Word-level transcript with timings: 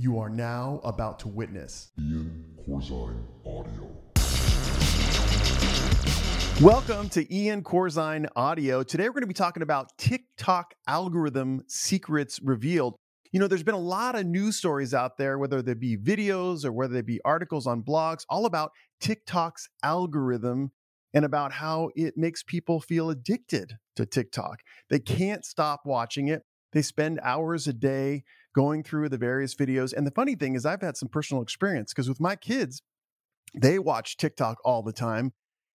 You 0.00 0.20
are 0.20 0.30
now 0.30 0.80
about 0.84 1.18
to 1.20 1.28
witness 1.28 1.90
Ian 1.98 2.44
Corzine 2.64 3.20
Audio. 3.44 3.90
Welcome 6.62 7.08
to 7.08 7.34
Ian 7.34 7.64
Corzine 7.64 8.28
Audio. 8.36 8.84
Today 8.84 9.08
we're 9.08 9.14
going 9.14 9.22
to 9.22 9.26
be 9.26 9.34
talking 9.34 9.64
about 9.64 9.88
TikTok 9.98 10.74
algorithm 10.86 11.64
secrets 11.66 12.40
revealed. 12.40 12.94
You 13.32 13.40
know, 13.40 13.48
there's 13.48 13.64
been 13.64 13.74
a 13.74 13.78
lot 13.80 14.14
of 14.14 14.24
news 14.24 14.54
stories 14.54 14.94
out 14.94 15.16
there, 15.18 15.36
whether 15.36 15.62
they 15.62 15.74
be 15.74 15.96
videos 15.96 16.64
or 16.64 16.70
whether 16.70 16.94
they 16.94 17.02
be 17.02 17.20
articles 17.24 17.66
on 17.66 17.82
blogs, 17.82 18.24
all 18.28 18.46
about 18.46 18.70
TikTok's 19.00 19.68
algorithm 19.82 20.70
and 21.12 21.24
about 21.24 21.50
how 21.50 21.90
it 21.96 22.16
makes 22.16 22.44
people 22.44 22.80
feel 22.80 23.10
addicted 23.10 23.78
to 23.96 24.06
TikTok. 24.06 24.60
They 24.90 25.00
can't 25.00 25.44
stop 25.44 25.80
watching 25.84 26.28
it. 26.28 26.42
They 26.72 26.82
spend 26.82 27.18
hours 27.24 27.66
a 27.66 27.72
day 27.72 28.22
going 28.58 28.82
through 28.82 29.08
the 29.08 29.16
various 29.16 29.54
videos. 29.54 29.92
And 29.96 30.04
the 30.04 30.10
funny 30.10 30.34
thing 30.34 30.56
is, 30.56 30.66
I've 30.66 30.80
had 30.80 30.96
some 30.96 31.08
personal 31.08 31.44
experience 31.44 31.92
because 31.92 32.08
with 32.08 32.18
my 32.18 32.34
kids, 32.34 32.82
they 33.54 33.78
watch 33.78 34.16
TikTok 34.16 34.58
all 34.64 34.82
the 34.82 34.92
time. 34.92 35.32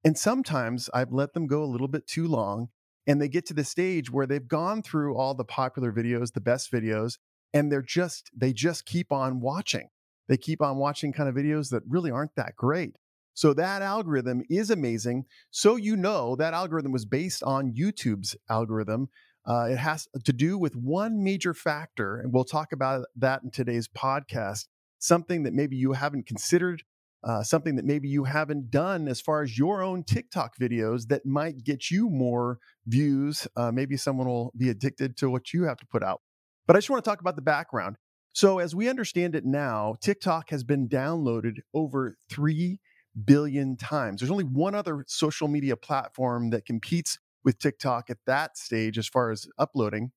And 0.05 0.17
sometimes 0.17 0.89
I've 0.95 1.11
let 1.11 1.35
them 1.35 1.49
go 1.49 1.65
a 1.65 1.67
little 1.67 1.89
bit 1.89 2.07
too 2.07 2.29
long 2.29 2.69
and 3.05 3.21
they 3.21 3.29
get 3.29 3.47
to 3.47 3.55
the 3.55 3.65
stage 3.65 4.13
where 4.13 4.29
they've 4.29 4.47
gone 4.47 4.83
through 4.83 5.17
all 5.17 5.35
the 5.35 5.45
popular 5.45 5.93
videos, 5.93 6.35
the 6.35 6.41
best 6.41 6.71
videos, 6.71 7.19
and 7.53 7.73
they're 7.73 7.83
just, 7.83 8.31
they 8.33 8.53
just 8.53 8.87
keep 8.87 9.11
on 9.11 9.41
watching. 9.41 9.89
They 10.29 10.37
keep 10.37 10.63
on 10.63 10.77
watching 10.77 11.13
kind 11.13 11.29
of 11.29 11.35
videos 11.35 11.71
that 11.71 11.83
really 11.89 12.13
aren't 12.13 12.37
that 12.37 12.55
great. 12.55 12.95
So 13.35 13.55
that 13.55 13.83
algorithm 13.83 14.45
is 14.49 14.71
amazing. 14.71 15.25
So 15.51 15.75
you 15.75 15.97
know 15.97 16.37
that 16.37 16.55
algorithm 16.55 16.93
was 16.93 17.07
based 17.07 17.43
on 17.43 17.73
YouTube's 17.73 18.37
algorithm. 18.49 19.09
Uh, 19.49 19.69
it 19.71 19.79
has 19.79 20.07
to 20.25 20.33
do 20.33 20.59
with 20.59 20.77
one 20.77 21.25
major 21.25 21.55
factor, 21.55 22.19
and 22.19 22.33
we'll 22.33 22.45
talk 22.45 22.73
about 22.73 23.07
that 23.17 23.43
in 23.43 23.51
today's 23.51 23.89
podcast. 23.89 24.67
Something 24.99 25.45
that 25.45 25.55
maybe 25.55 25.75
you 25.75 25.95
haven't 25.95 26.27
considered, 26.27 26.83
uh, 27.25 27.43
something 27.43 27.77
that 27.77 27.87
maybe 27.87 28.09
you 28.09 28.25
haven't 28.25 28.71
done 28.71 29.09
as 29.09 29.23
far 29.23 29.43
as 29.43 29.57
your 29.57 29.83
own 29.83 30.05
TikTok 30.05 30.57
videos 30.61 31.09
that 31.09 31.25
might 31.25 31.65
get 31.65 31.91
you 31.91 32.11
more 32.11 32.59
views. 32.87 33.49
Uh, 33.57 33.73
maybe 33.73 33.97
someone 33.97 34.27
will 34.27 34.53
be 34.55 34.69
addicted 34.69 35.17
to 35.17 35.31
what 35.31 35.55
you 35.55 35.65
have 35.65 35.79
to 35.79 35.87
put 35.87 36.03
out. 36.03 36.21
But 36.67 36.77
I 36.77 36.81
just 36.81 36.91
want 36.91 37.03
to 37.03 37.11
talk 37.11 37.21
about 37.21 37.37
the 37.37 37.43
background. 37.43 37.97
So, 38.35 38.59
as 38.59 38.75
we 38.75 38.89
understand 38.89 39.35
it 39.35 39.47
now, 39.47 39.97
TikTok 40.03 40.51
has 40.51 40.63
been 40.63 40.89
downloaded 40.89 41.61
over 41.73 42.19
3 42.29 42.81
billion 43.25 43.77
times. 43.77 44.21
There's 44.21 44.31
only 44.31 44.45
one 44.45 44.75
other 44.75 45.05
social 45.09 45.49
media 45.49 45.77
platform 45.77 46.51
that 46.51 46.67
competes 46.67 47.19
with 47.49 47.59
TikTok 47.59 48.11
at 48.11 48.19
that 48.27 48.59
stage 48.59 48.99
as 48.99 49.09
far 49.09 49.31
as 49.31 49.47
uploading, 49.59 50.13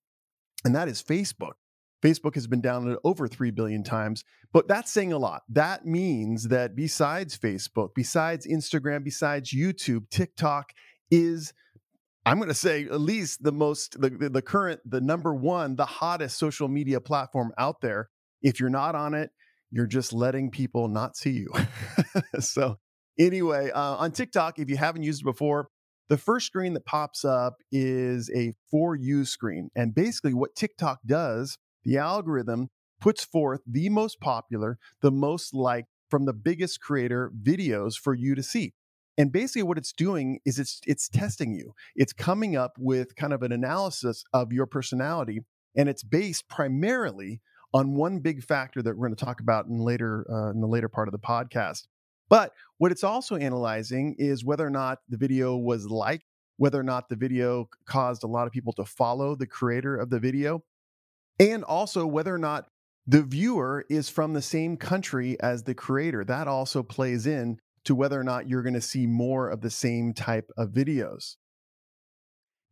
and 0.65 0.75
that 0.75 0.89
is 0.89 1.01
Facebook. 1.01 1.53
Facebook 2.03 2.35
has 2.35 2.45
been 2.45 2.61
downloaded 2.61 2.97
over 3.05 3.25
3 3.25 3.51
billion 3.51 3.85
times, 3.85 4.25
but 4.51 4.67
that's 4.67 4.91
saying 4.91 5.13
a 5.13 5.17
lot. 5.17 5.43
That 5.47 5.85
means 5.85 6.49
that 6.49 6.75
besides 6.75 7.37
Facebook, 7.37 7.91
besides 7.95 8.45
Instagram, 8.45 9.05
besides 9.05 9.53
YouTube, 9.53 10.09
TikTok 10.09 10.73
is 11.09 11.53
I'm 12.25 12.35
going 12.35 12.49
to 12.49 12.53
say 12.53 12.83
at 12.83 12.99
least 12.99 13.43
the 13.43 13.53
most 13.53 14.01
the, 14.01 14.09
the, 14.09 14.41
current 14.41 14.81
the 14.83 14.99
number 14.99 15.33
one 15.33 15.77
the 15.77 15.85
hottest 15.85 16.37
social 16.37 16.67
media 16.67 16.99
platform 16.99 17.53
out 17.57 17.79
there. 17.79 18.09
If 18.41 18.59
you're 18.59 18.69
not 18.69 18.93
on 18.93 19.13
it, 19.13 19.29
you're 19.71 19.87
just 19.87 20.11
letting 20.11 20.51
people 20.51 20.89
not 20.89 21.15
see 21.15 21.31
you. 21.31 21.53
so 22.41 22.77
anyway, 23.17 23.71
uh, 23.71 23.95
on 23.95 24.11
TikTok, 24.11 24.59
if 24.59 24.69
you 24.69 24.75
haven't 24.75 25.03
used 25.03 25.21
it 25.21 25.25
before, 25.25 25.69
the 26.11 26.17
first 26.17 26.45
screen 26.45 26.73
that 26.73 26.85
pops 26.85 27.23
up 27.23 27.61
is 27.71 28.29
a 28.35 28.51
for 28.69 28.97
you 28.97 29.23
screen. 29.23 29.69
And 29.77 29.95
basically, 29.95 30.33
what 30.33 30.55
TikTok 30.55 30.99
does, 31.05 31.57
the 31.85 31.99
algorithm 31.99 32.67
puts 32.99 33.23
forth 33.23 33.61
the 33.65 33.87
most 33.87 34.19
popular, 34.19 34.77
the 35.01 35.09
most 35.09 35.53
liked 35.53 35.87
from 36.09 36.25
the 36.25 36.33
biggest 36.33 36.81
creator 36.81 37.31
videos 37.41 37.97
for 37.97 38.13
you 38.13 38.35
to 38.35 38.43
see. 38.43 38.73
And 39.17 39.31
basically 39.31 39.63
what 39.63 39.77
it's 39.77 39.93
doing 39.93 40.39
is 40.45 40.59
it's 40.59 40.81
it's 40.85 41.07
testing 41.07 41.53
you. 41.53 41.71
It's 41.95 42.11
coming 42.11 42.57
up 42.57 42.73
with 42.77 43.15
kind 43.15 43.31
of 43.31 43.41
an 43.41 43.53
analysis 43.53 44.25
of 44.33 44.51
your 44.51 44.65
personality 44.65 45.39
and 45.77 45.87
it's 45.87 46.03
based 46.03 46.49
primarily 46.49 47.39
on 47.73 47.95
one 47.95 48.19
big 48.19 48.43
factor 48.43 48.81
that 48.81 48.97
we're 48.97 49.07
going 49.07 49.15
to 49.15 49.25
talk 49.25 49.39
about 49.39 49.67
in 49.67 49.79
later 49.79 50.25
uh, 50.29 50.51
in 50.51 50.59
the 50.59 50.67
later 50.67 50.89
part 50.89 51.07
of 51.07 51.13
the 51.13 51.19
podcast. 51.19 51.83
But 52.31 52.53
what 52.77 52.93
it's 52.93 53.03
also 53.03 53.35
analyzing 53.35 54.15
is 54.17 54.45
whether 54.45 54.65
or 54.65 54.69
not 54.69 54.99
the 55.09 55.17
video 55.17 55.57
was 55.57 55.87
liked, 55.87 56.23
whether 56.55 56.79
or 56.79 56.83
not 56.83 57.09
the 57.09 57.17
video 57.17 57.67
caused 57.85 58.23
a 58.23 58.27
lot 58.27 58.47
of 58.47 58.53
people 58.53 58.71
to 58.73 58.85
follow 58.85 59.35
the 59.35 59.45
creator 59.45 59.97
of 59.97 60.09
the 60.09 60.19
video, 60.19 60.63
and 61.39 61.65
also 61.65 62.07
whether 62.07 62.33
or 62.33 62.37
not 62.37 62.67
the 63.05 63.21
viewer 63.21 63.83
is 63.89 64.07
from 64.07 64.31
the 64.31 64.41
same 64.41 64.77
country 64.77 65.37
as 65.41 65.63
the 65.63 65.75
creator. 65.75 66.23
That 66.23 66.47
also 66.47 66.83
plays 66.83 67.27
in 67.27 67.57
to 67.83 67.95
whether 67.95 68.17
or 68.17 68.23
not 68.23 68.47
you're 68.47 68.63
going 68.63 68.75
to 68.75 68.81
see 68.81 69.07
more 69.07 69.49
of 69.49 69.59
the 69.59 69.69
same 69.69 70.13
type 70.13 70.49
of 70.57 70.69
videos. 70.69 71.35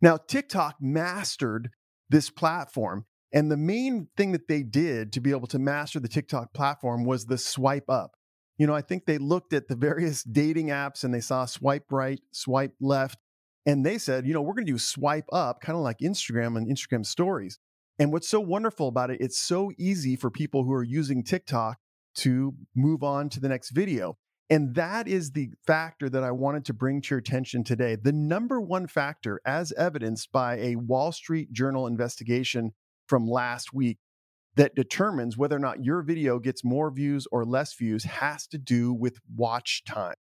Now, 0.02 0.16
TikTok 0.16 0.78
mastered 0.80 1.72
this 2.10 2.30
platform. 2.30 3.06
And 3.34 3.52
the 3.52 3.58
main 3.58 4.08
thing 4.16 4.32
that 4.32 4.48
they 4.48 4.64
did 4.64 5.12
to 5.14 5.20
be 5.20 5.32
able 5.32 5.48
to 5.48 5.60
master 5.60 6.00
the 6.00 6.08
TikTok 6.08 6.54
platform 6.54 7.04
was 7.04 7.26
the 7.26 7.38
swipe 7.38 7.90
up 7.90 8.14
you 8.60 8.68
know, 8.68 8.76
I 8.76 8.82
think 8.82 9.06
they 9.06 9.18
looked 9.18 9.54
at 9.54 9.70
the 9.70 9.76
various 9.76 10.22
dating 10.22 10.68
apps 10.68 11.04
and 11.04 11.14
they 11.14 11.22
saw 11.22 11.46
swipe 11.46 11.86
right, 11.90 12.20
swipe 12.32 12.74
left, 12.82 13.18
and 13.66 13.86
they 13.86 13.98
said, 13.98 14.28
you 14.28 14.34
know, 14.34 14.42
we're 14.42 14.54
going 14.54 14.66
to 14.66 14.72
do 14.72 14.78
swipe 14.78 15.28
up, 15.32 15.62
kind 15.62 15.78
of 15.78 15.82
like 15.82 16.00
Instagram 16.00 16.58
and 16.58 16.68
Instagram 16.70 17.06
stories. 17.06 17.58
And 17.98 18.12
what's 18.12 18.28
so 18.28 18.42
wonderful 18.42 18.90
about 18.90 19.12
it, 19.12 19.22
it's 19.22 19.40
so 19.40 19.72
easy 19.78 20.18
for 20.18 20.30
people 20.30 20.66
who 20.66 20.74
are 20.74 20.84
using 20.84 21.24
TikTok 21.24 21.78
to 22.16 22.54
move 22.76 23.02
on 23.02 23.30
to 23.30 23.40
the 23.40 23.50
next 23.50 23.70
video. 23.70 24.18
And 24.50 24.76
that 24.76 25.08
is 25.08 25.32
the 25.32 25.52
factor 25.66 26.10
that 26.10 26.24
I 26.24 26.32
wanted 26.32 26.66
to 26.66 26.74
bring 26.74 27.02
to 27.02 27.10
your 27.12 27.20
attention 27.20 27.64
today. 27.64 27.96
The 27.96 28.12
number 28.12 28.60
one 28.60 28.88
factor, 28.88 29.40
as 29.46 29.72
evidenced 29.74 30.32
by 30.34 30.58
a 30.58 30.76
Wall 30.76 31.12
Street 31.14 31.54
Journal 31.54 31.88
investigation 31.88 32.74
from 33.08 33.28
last 33.28 33.74
week, 33.74 34.00
that 34.56 34.76
determines 34.76 35.38
whether 35.38 35.56
or 35.56 35.60
not 35.60 35.84
your 35.84 36.02
video 36.02 36.40
gets 36.40 36.64
more 36.64 36.92
views 36.92 37.28
or 37.32 37.46
less 37.46 37.74
views 37.74 38.04
has 38.04 38.48
to 38.48 38.58
do 38.58 38.94
with 38.94 39.20
watch 39.36 39.84
time. 39.86 40.16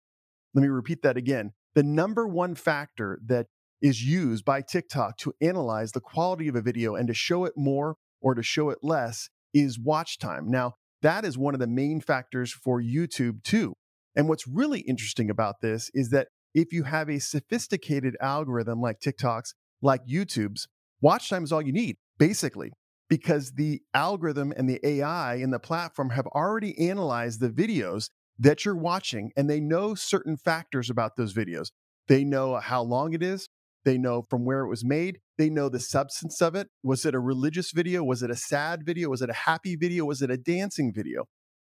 Let 0.54 0.62
me 0.62 0.68
repeat 0.68 1.02
that 1.02 1.16
again. 1.16 1.52
The 1.74 1.82
number 1.82 2.26
one 2.26 2.54
factor 2.54 3.18
that 3.26 3.46
is 3.82 4.02
used 4.02 4.44
by 4.44 4.62
TikTok 4.62 5.18
to 5.18 5.34
analyze 5.40 5.92
the 5.92 6.00
quality 6.00 6.48
of 6.48 6.56
a 6.56 6.62
video 6.62 6.94
and 6.94 7.06
to 7.08 7.14
show 7.14 7.44
it 7.44 7.52
more 7.56 7.96
or 8.20 8.34
to 8.34 8.42
show 8.42 8.70
it 8.70 8.78
less 8.82 9.28
is 9.52 9.78
watch 9.78 10.18
time. 10.18 10.50
Now, 10.50 10.74
that 11.02 11.24
is 11.24 11.36
one 11.36 11.54
of 11.54 11.60
the 11.60 11.66
main 11.66 12.00
factors 12.00 12.52
for 12.52 12.80
YouTube 12.80 13.42
too. 13.42 13.74
And 14.16 14.28
what's 14.28 14.46
really 14.46 14.80
interesting 14.80 15.28
about 15.28 15.56
this 15.60 15.90
is 15.92 16.10
that 16.10 16.28
if 16.54 16.72
you 16.72 16.84
have 16.84 17.10
a 17.10 17.18
sophisticated 17.18 18.16
algorithm 18.20 18.80
like 18.80 19.00
TikTok's, 19.00 19.54
like 19.82 20.06
YouTube's, 20.06 20.68
watch 21.00 21.28
time 21.28 21.44
is 21.44 21.52
all 21.52 21.60
you 21.60 21.72
need, 21.72 21.96
basically 22.18 22.72
because 23.08 23.52
the 23.52 23.82
algorithm 23.92 24.52
and 24.56 24.68
the 24.68 24.80
AI 24.86 25.36
in 25.36 25.50
the 25.50 25.58
platform 25.58 26.10
have 26.10 26.26
already 26.28 26.78
analyzed 26.88 27.40
the 27.40 27.50
videos 27.50 28.08
that 28.38 28.64
you're 28.64 28.76
watching 28.76 29.30
and 29.36 29.48
they 29.48 29.60
know 29.60 29.94
certain 29.94 30.36
factors 30.36 30.90
about 30.90 31.16
those 31.16 31.34
videos. 31.34 31.68
They 32.08 32.24
know 32.24 32.54
uh, 32.54 32.60
how 32.60 32.82
long 32.82 33.14
it 33.14 33.22
is, 33.22 33.48
they 33.84 33.98
know 33.98 34.22
from 34.22 34.44
where 34.44 34.60
it 34.60 34.68
was 34.68 34.84
made, 34.84 35.20
they 35.38 35.50
know 35.50 35.68
the 35.68 35.80
substance 35.80 36.40
of 36.40 36.54
it. 36.54 36.68
Was 36.82 37.04
it 37.04 37.14
a 37.14 37.20
religious 37.20 37.70
video? 37.72 38.02
Was 38.02 38.22
it 38.22 38.30
a 38.30 38.36
sad 38.36 38.84
video? 38.84 39.10
Was 39.10 39.22
it 39.22 39.30
a 39.30 39.34
happy 39.34 39.76
video? 39.76 40.04
Was 40.04 40.22
it 40.22 40.30
a 40.30 40.36
dancing 40.36 40.92
video? 40.94 41.24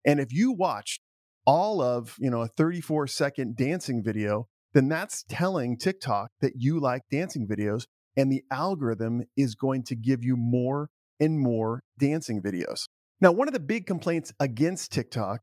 And 0.04 0.20
if 0.20 0.32
you 0.32 0.52
watched 0.52 1.00
all 1.46 1.80
of, 1.80 2.16
you 2.18 2.30
know, 2.30 2.42
a 2.42 2.48
34 2.48 3.06
second 3.06 3.56
dancing 3.56 4.02
video, 4.02 4.48
then 4.72 4.88
that's 4.88 5.24
telling 5.28 5.76
TikTok 5.76 6.30
that 6.40 6.54
you 6.56 6.80
like 6.80 7.02
dancing 7.10 7.46
videos 7.46 7.84
and 8.16 8.30
the 8.30 8.42
algorithm 8.50 9.22
is 9.36 9.54
going 9.54 9.82
to 9.84 9.96
give 9.96 10.22
you 10.22 10.36
more 10.36 10.88
and 11.20 11.38
more 11.38 11.82
dancing 11.98 12.42
videos. 12.42 12.88
Now, 13.20 13.32
one 13.32 13.48
of 13.48 13.54
the 13.54 13.60
big 13.60 13.86
complaints 13.86 14.32
against 14.40 14.92
TikTok 14.92 15.40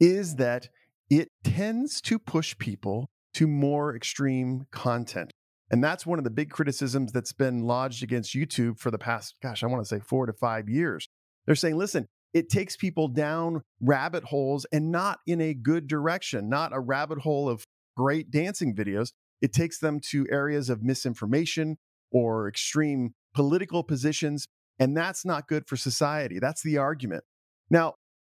is 0.00 0.36
that 0.36 0.68
it 1.10 1.28
tends 1.44 2.00
to 2.02 2.18
push 2.18 2.56
people 2.58 3.10
to 3.34 3.46
more 3.46 3.94
extreme 3.94 4.66
content. 4.70 5.32
And 5.70 5.84
that's 5.84 6.04
one 6.04 6.18
of 6.18 6.24
the 6.24 6.30
big 6.30 6.50
criticisms 6.50 7.12
that's 7.12 7.32
been 7.32 7.60
lodged 7.60 8.02
against 8.02 8.34
YouTube 8.34 8.78
for 8.78 8.90
the 8.90 8.98
past, 8.98 9.36
gosh, 9.42 9.62
I 9.62 9.66
want 9.66 9.82
to 9.82 9.88
say 9.88 10.00
four 10.00 10.26
to 10.26 10.32
five 10.32 10.68
years. 10.68 11.08
They're 11.46 11.54
saying, 11.54 11.76
listen, 11.76 12.06
it 12.32 12.48
takes 12.48 12.76
people 12.76 13.08
down 13.08 13.62
rabbit 13.80 14.24
holes 14.24 14.66
and 14.72 14.90
not 14.90 15.18
in 15.26 15.40
a 15.40 15.54
good 15.54 15.86
direction, 15.86 16.48
not 16.48 16.72
a 16.74 16.80
rabbit 16.80 17.18
hole 17.18 17.48
of 17.48 17.64
great 17.96 18.30
dancing 18.30 18.74
videos. 18.74 19.12
It 19.40 19.52
takes 19.52 19.78
them 19.78 20.00
to 20.10 20.26
areas 20.30 20.70
of 20.70 20.82
misinformation 20.82 21.76
or 22.10 22.48
extreme 22.48 23.14
political 23.34 23.82
positions 23.82 24.46
and 24.80 24.96
that's 24.96 25.24
not 25.24 25.46
good 25.46 25.68
for 25.68 25.76
society. 25.76 26.38
That's 26.40 26.62
the 26.62 26.78
argument. 26.78 27.22
Now, 27.70 27.94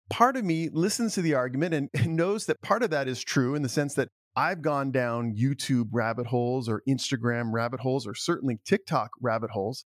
part 0.09 0.35
of 0.35 0.43
me 0.43 0.69
listens 0.71 1.15
to 1.15 1.21
the 1.21 1.33
argument 1.33 1.73
and, 1.73 1.89
and 1.95 2.15
knows 2.15 2.45
that 2.45 2.61
part 2.61 2.83
of 2.83 2.91
that 2.91 3.07
is 3.07 3.23
true 3.23 3.55
in 3.55 3.63
the 3.63 3.69
sense 3.69 3.95
that 3.95 4.09
I've 4.35 4.61
gone 4.61 4.91
down 4.91 5.35
YouTube 5.35 5.89
rabbit 5.91 6.27
holes 6.27 6.67
or 6.67 6.81
Instagram 6.87 7.51
rabbit 7.53 7.79
holes 7.79 8.05
or 8.05 8.15
certainly 8.15 8.59
TikTok 8.65 9.11
rabbit 9.21 9.51
holes. 9.51 9.85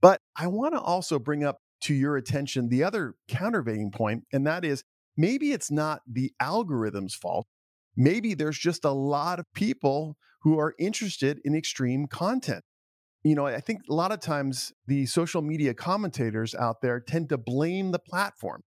But 0.00 0.20
I 0.36 0.46
want 0.46 0.74
to 0.74 0.80
also 0.80 1.18
bring 1.18 1.44
up 1.44 1.58
to 1.82 1.94
your 1.94 2.16
attention 2.16 2.68
the 2.68 2.84
other 2.84 3.14
countervailing 3.28 3.90
point, 3.90 4.24
and 4.32 4.46
that 4.46 4.64
is 4.64 4.84
maybe 5.16 5.52
it's 5.52 5.70
not 5.70 6.00
the 6.10 6.32
algorithm's 6.40 7.14
fault. 7.14 7.46
Maybe 7.96 8.34
there's 8.34 8.58
just 8.58 8.84
a 8.84 8.92
lot 8.92 9.38
of 9.38 9.46
people 9.54 10.16
who 10.42 10.58
are 10.58 10.74
interested 10.78 11.40
in 11.44 11.54
extreme 11.54 12.06
content. 12.06 12.64
You 13.22 13.34
know, 13.34 13.46
I 13.46 13.60
think 13.60 13.82
a 13.90 13.94
lot 13.94 14.12
of 14.12 14.20
times 14.20 14.72
the 14.86 15.04
social 15.06 15.42
media 15.42 15.74
commentators 15.74 16.54
out 16.54 16.80
there 16.80 17.00
tend 17.00 17.28
to 17.28 17.38
blame 17.38 17.90
the 17.90 17.98
platform 17.98 18.62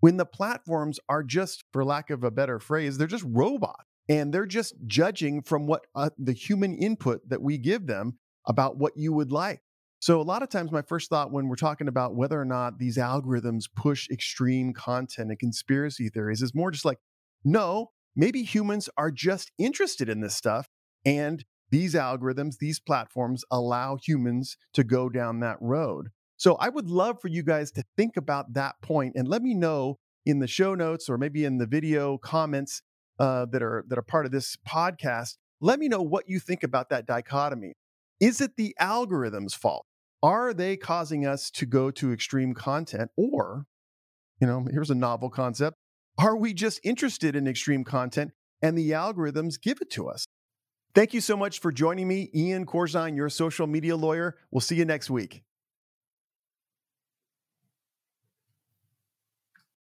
when 0.00 0.16
the 0.16 0.26
platforms 0.26 1.00
are 1.08 1.22
just, 1.22 1.64
for 1.72 1.84
lack 1.84 2.10
of 2.10 2.24
a 2.24 2.30
better 2.30 2.58
phrase, 2.58 2.98
they're 2.98 3.06
just 3.06 3.24
robots 3.26 3.84
and 4.08 4.32
they're 4.32 4.46
just 4.46 4.74
judging 4.86 5.42
from 5.42 5.66
what 5.66 5.86
uh, 5.94 6.10
the 6.18 6.32
human 6.32 6.74
input 6.74 7.28
that 7.28 7.42
we 7.42 7.58
give 7.58 7.86
them 7.86 8.18
about 8.46 8.76
what 8.76 8.92
you 8.96 9.12
would 9.12 9.32
like. 9.32 9.60
So, 10.00 10.20
a 10.20 10.22
lot 10.22 10.44
of 10.44 10.48
times, 10.48 10.70
my 10.70 10.82
first 10.82 11.10
thought 11.10 11.32
when 11.32 11.48
we're 11.48 11.56
talking 11.56 11.88
about 11.88 12.14
whether 12.14 12.40
or 12.40 12.44
not 12.44 12.78
these 12.78 12.96
algorithms 12.96 13.64
push 13.74 14.08
extreme 14.10 14.72
content 14.72 15.30
and 15.30 15.38
conspiracy 15.38 16.08
theories 16.08 16.40
is 16.40 16.54
more 16.54 16.70
just 16.70 16.84
like, 16.84 16.98
no, 17.44 17.90
maybe 18.14 18.44
humans 18.44 18.88
are 18.96 19.10
just 19.10 19.50
interested 19.58 20.08
in 20.08 20.20
this 20.20 20.36
stuff. 20.36 20.68
And 21.04 21.44
these 21.70 21.94
algorithms, 21.94 22.58
these 22.58 22.80
platforms 22.80 23.44
allow 23.50 23.96
humans 23.96 24.56
to 24.74 24.84
go 24.84 25.08
down 25.08 25.40
that 25.40 25.58
road. 25.60 26.08
So, 26.36 26.54
I 26.56 26.68
would 26.68 26.88
love 26.88 27.20
for 27.20 27.28
you 27.28 27.42
guys 27.42 27.70
to 27.72 27.84
think 27.96 28.16
about 28.16 28.54
that 28.54 28.76
point 28.82 29.14
and 29.16 29.26
let 29.26 29.42
me 29.42 29.54
know 29.54 29.98
in 30.24 30.38
the 30.38 30.46
show 30.46 30.74
notes 30.74 31.08
or 31.08 31.18
maybe 31.18 31.44
in 31.44 31.58
the 31.58 31.66
video 31.66 32.18
comments 32.18 32.82
uh, 33.18 33.46
that 33.46 33.62
are 33.62 33.84
that 33.88 33.98
are 33.98 34.02
part 34.02 34.26
of 34.26 34.32
this 34.32 34.56
podcast. 34.56 35.36
Let 35.60 35.78
me 35.78 35.88
know 35.88 36.02
what 36.02 36.28
you 36.28 36.38
think 36.38 36.62
about 36.62 36.90
that 36.90 37.06
dichotomy. 37.06 37.72
Is 38.20 38.40
it 38.40 38.56
the 38.56 38.74
algorithm's 38.78 39.54
fault? 39.54 39.86
Are 40.22 40.52
they 40.52 40.76
causing 40.76 41.24
us 41.26 41.50
to 41.52 41.66
go 41.66 41.90
to 41.92 42.12
extreme 42.12 42.54
content? 42.54 43.10
Or, 43.16 43.64
you 44.40 44.46
know, 44.46 44.66
here's 44.70 44.90
a 44.90 44.94
novel 44.94 45.30
concept. 45.30 45.76
Are 46.18 46.36
we 46.36 46.52
just 46.52 46.80
interested 46.82 47.36
in 47.36 47.46
extreme 47.46 47.84
content 47.84 48.32
and 48.60 48.76
the 48.76 48.90
algorithms 48.90 49.60
give 49.60 49.80
it 49.80 49.90
to 49.90 50.08
us? 50.08 50.26
Thank 50.98 51.14
you 51.14 51.20
so 51.20 51.36
much 51.36 51.60
for 51.60 51.70
joining 51.70 52.08
me, 52.08 52.28
Ian 52.34 52.66
Corzine, 52.66 53.14
your 53.14 53.28
social 53.28 53.68
media 53.68 53.94
lawyer. 53.94 54.36
We'll 54.50 54.60
see 54.60 54.74
you 54.74 54.84
next 54.84 55.08
week. 55.08 55.44